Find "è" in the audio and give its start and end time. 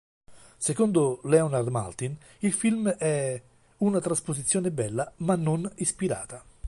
2.89-3.39